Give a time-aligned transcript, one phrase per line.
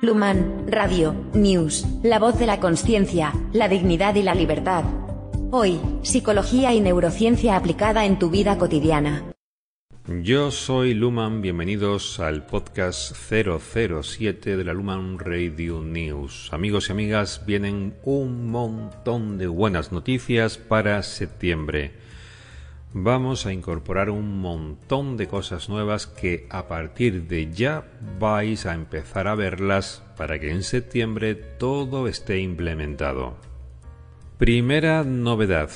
[0.00, 4.84] Luman, Radio, News, la voz de la conciencia, la dignidad y la libertad.
[5.52, 9.22] Hoy, psicología y neurociencia aplicada en tu vida cotidiana.
[10.22, 16.48] Yo soy Luman, bienvenidos al podcast 007 de la Luman Radio News.
[16.52, 21.92] Amigos y amigas, vienen un montón de buenas noticias para septiembre
[22.94, 27.84] vamos a incorporar un montón de cosas nuevas que a partir de ya
[28.18, 33.36] vais a empezar a verlas para que en septiembre todo esté implementado.
[34.38, 35.70] Primera novedad.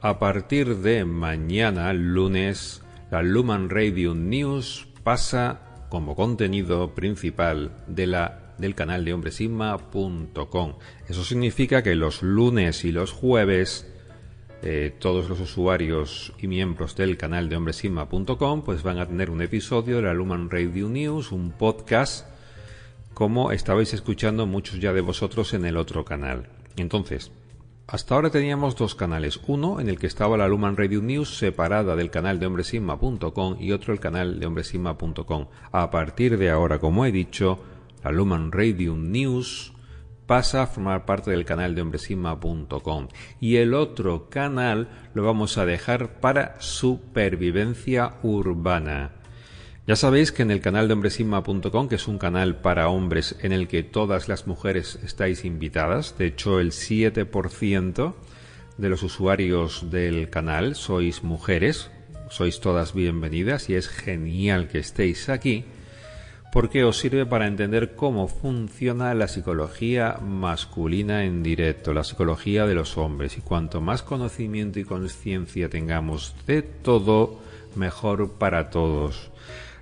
[0.00, 8.38] A partir de mañana, lunes, la Luman Radio News pasa como contenido principal de la
[8.58, 10.74] del canal de hombresigma.com.
[11.08, 13.91] Eso significa que los lunes y los jueves
[14.62, 19.42] eh, todos los usuarios y miembros del canal de hombresigma.com pues van a tener un
[19.42, 22.26] episodio de la Luman Radio News, un podcast
[23.12, 26.46] como estabais escuchando muchos ya de vosotros en el otro canal.
[26.76, 27.32] Entonces,
[27.88, 31.96] hasta ahora teníamos dos canales, uno en el que estaba la Luman Radio News separada
[31.96, 35.46] del canal de hombresigma.com y otro el canal de hombresigma.com.
[35.72, 37.58] A partir de ahora, como he dicho,
[38.04, 39.71] la Luman Radio News
[40.32, 45.66] pasa a formar parte del canal de hombresigma.com y el otro canal lo vamos a
[45.66, 49.10] dejar para supervivencia urbana.
[49.86, 53.52] Ya sabéis que en el canal de hombresigma.com, que es un canal para hombres en
[53.52, 58.14] el que todas las mujeres estáis invitadas, de hecho el 7%
[58.78, 61.90] de los usuarios del canal sois mujeres,
[62.30, 65.66] sois todas bienvenidas y es genial que estéis aquí
[66.52, 72.74] porque os sirve para entender cómo funciona la psicología masculina en directo, la psicología de
[72.74, 73.38] los hombres.
[73.38, 77.40] Y cuanto más conocimiento y conciencia tengamos de todo,
[77.74, 79.30] mejor para todos.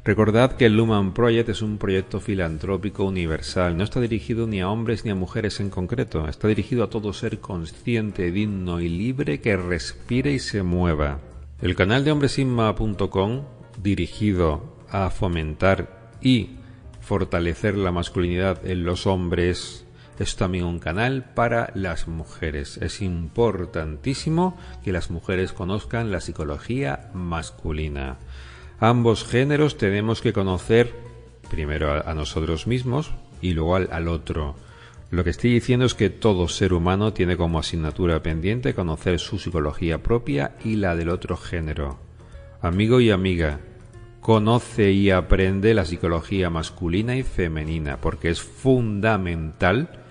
[0.05, 4.71] Recordad que el Luman Project es un proyecto filantrópico universal, no está dirigido ni a
[4.71, 9.41] hombres ni a mujeres en concreto, está dirigido a todo ser consciente, digno y libre
[9.41, 11.19] que respire y se mueva.
[11.61, 13.43] El canal de hombresinma.com,
[13.83, 16.60] dirigido a fomentar y
[17.01, 19.87] fortalecer la masculinidad en los hombres
[20.21, 22.77] es también un canal para las mujeres.
[22.77, 28.19] Es importantísimo que las mujeres conozcan la psicología masculina.
[28.79, 30.93] Ambos géneros tenemos que conocer
[31.51, 34.57] primero a, nosotros mismos y luego al, otro.
[35.11, 39.39] Lo que estoy diciendo es que todo ser humano tiene como asignatura pendiente conocer su
[39.39, 41.99] psicología propia y la del otro género.
[42.61, 43.61] Amigo y amiga,
[44.21, 50.03] conoce y aprende la psicología masculina y femenina, porque es fundamental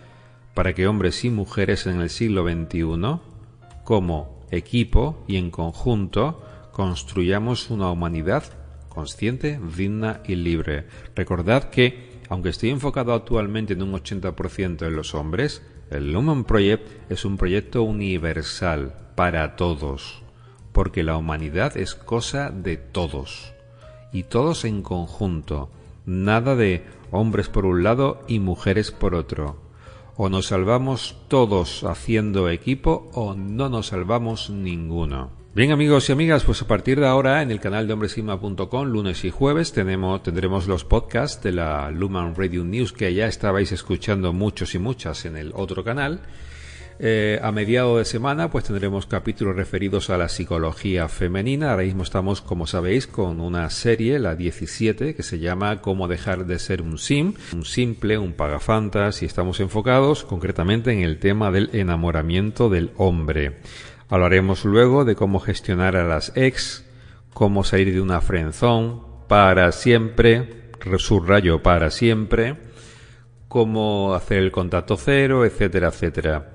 [0.53, 3.19] para que hombres y mujeres en el siglo XXI,
[3.83, 8.43] como equipo y en conjunto, construyamos una humanidad
[8.89, 10.87] consciente, digna y libre.
[11.15, 17.11] Recordad que, aunque estoy enfocado actualmente en un 80% en los hombres, el Human Project
[17.11, 20.23] es un proyecto universal para todos,
[20.71, 23.53] porque la humanidad es cosa de todos
[24.11, 25.69] y todos en conjunto,
[26.05, 29.57] nada de hombres por un lado y mujeres por otro.
[30.17, 35.31] O nos salvamos todos haciendo equipo o no nos salvamos ninguno.
[35.55, 39.25] Bien amigos y amigas, pues a partir de ahora en el canal de hombresima.com, lunes
[39.25, 44.31] y jueves, tenemos, tendremos los podcasts de la Luman Radio News que ya estabais escuchando
[44.31, 46.21] muchos y muchas en el otro canal
[47.01, 51.71] eh, a mediado de semana pues tendremos capítulos referidos a la psicología femenina.
[51.71, 56.45] Ahora mismo estamos, como sabéis, con una serie, la 17, que se llama Cómo dejar
[56.45, 61.51] de ser un sim, un simple, un pagafantas, y estamos enfocados concretamente en el tema
[61.51, 63.59] del enamoramiento del hombre.
[64.09, 66.83] Hablaremos luego de cómo gestionar a las ex,
[67.33, 72.57] cómo salir de una frenzón para siempre, subrayo para siempre,
[73.47, 76.49] cómo hacer el contacto cero, etcétera, etcétera.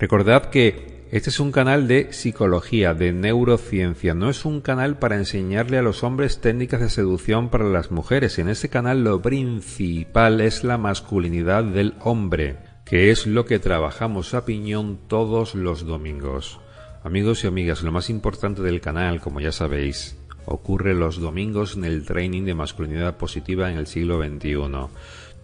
[0.00, 5.16] Recordad que este es un canal de psicología, de neurociencia, no es un canal para
[5.16, 8.38] enseñarle a los hombres técnicas de seducción para las mujeres.
[8.38, 14.32] En este canal lo principal es la masculinidad del hombre, que es lo que trabajamos
[14.32, 16.60] a piñón todos los domingos.
[17.04, 20.16] Amigos y amigas, lo más importante del canal, como ya sabéis,
[20.46, 24.56] ocurre los domingos en el training de masculinidad positiva en el siglo XXI.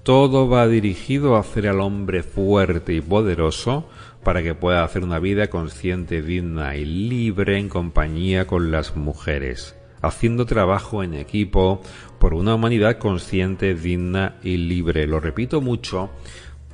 [0.07, 3.89] Todo va dirigido a hacer al hombre fuerte y poderoso
[4.23, 9.75] para que pueda hacer una vida consciente, digna y libre en compañía con las mujeres,
[10.03, 11.81] haciendo trabajo en equipo
[12.21, 15.09] por una humanidad consciente, digna y libre.
[15.09, 16.11] Lo repito mucho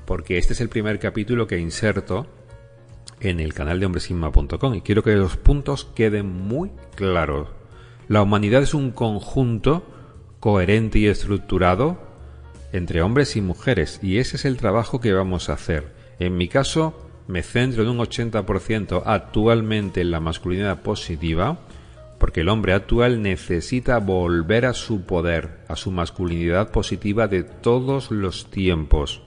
[0.04, 2.26] porque este es el primer capítulo que inserto
[3.18, 7.48] en el canal de hombresigma.com y quiero que los puntos queden muy claros.
[8.08, 9.86] La humanidad es un conjunto
[10.38, 12.11] coherente y estructurado
[12.72, 15.92] entre hombres y mujeres y ese es el trabajo que vamos a hacer.
[16.18, 16.94] En mi caso,
[17.28, 21.58] me centro en un 80% actualmente en la masculinidad positiva,
[22.18, 28.10] porque el hombre actual necesita volver a su poder, a su masculinidad positiva de todos
[28.10, 29.22] los tiempos.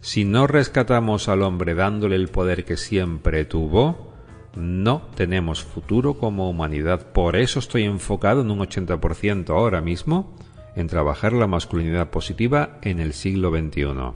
[0.00, 4.12] Si no rescatamos al hombre dándole el poder que siempre tuvo,
[4.56, 7.12] no tenemos futuro como humanidad.
[7.12, 10.34] Por eso estoy enfocado en un 80% ahora mismo
[10.76, 14.12] en trabajar la masculinidad positiva en el siglo XXI.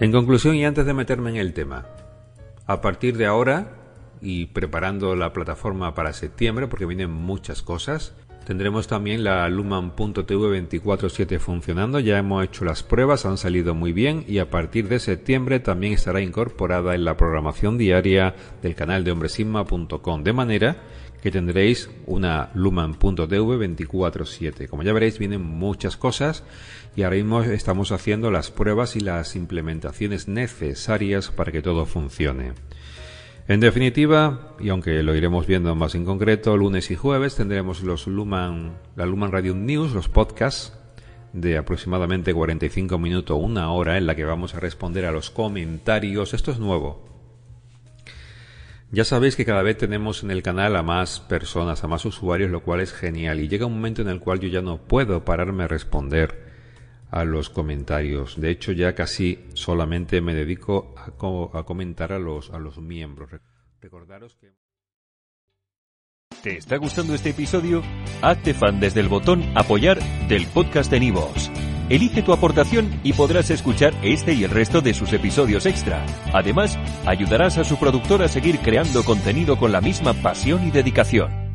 [0.00, 1.86] En conclusión y antes de meterme en el tema,
[2.66, 3.72] a partir de ahora
[4.20, 8.14] y preparando la plataforma para septiembre, porque vienen muchas cosas,
[8.48, 14.24] Tendremos también la Luman.tv 24/7 funcionando, ya hemos hecho las pruebas, han salido muy bien
[14.26, 19.12] y a partir de septiembre también estará incorporada en la programación diaria del canal de
[19.12, 20.76] hombresigma.com, de manera
[21.22, 24.66] que tendréis una Luman.tv 24/7.
[24.66, 26.42] Como ya veréis, vienen muchas cosas
[26.96, 32.54] y ahora mismo estamos haciendo las pruebas y las implementaciones necesarias para que todo funcione.
[33.48, 38.06] En definitiva, y aunque lo iremos viendo más en concreto, lunes y jueves tendremos los
[38.06, 40.78] Luman, la Luman Radio News, los podcasts
[41.32, 46.34] de aproximadamente 45 minutos, una hora, en la que vamos a responder a los comentarios.
[46.34, 47.08] Esto es nuevo.
[48.90, 52.50] Ya sabéis que cada vez tenemos en el canal a más personas, a más usuarios,
[52.50, 53.40] lo cual es genial.
[53.40, 56.48] Y llega un momento en el cual yo ya no puedo pararme a responder
[57.10, 58.40] a los comentarios.
[58.40, 63.30] De hecho, ya casi solamente me dedico a, comentar a los, a los miembros.
[63.80, 64.52] Recordaros que...
[66.42, 67.82] ¿Te está gustando este episodio?
[68.22, 71.50] Hazte fan desde el botón apoyar del podcast de Nivos.
[71.88, 76.04] Elige tu aportación y podrás escuchar este y el resto de sus episodios extra.
[76.34, 81.47] Además, ayudarás a su productor a seguir creando contenido con la misma pasión y dedicación.